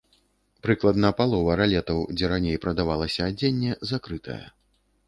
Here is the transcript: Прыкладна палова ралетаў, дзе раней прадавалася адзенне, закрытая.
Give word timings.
Прыкладна 0.65 1.11
палова 1.19 1.57
ралетаў, 1.61 2.01
дзе 2.17 2.33
раней 2.35 2.57
прадавалася 2.65 3.21
адзенне, 3.31 3.81
закрытая. 3.93 4.45